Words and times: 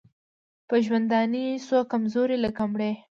په 0.67 0.75
ژوندوني 0.85 1.45
سو 1.67 1.77
کمزوری 1.91 2.37
لکه 2.45 2.63
مړی 2.71 2.91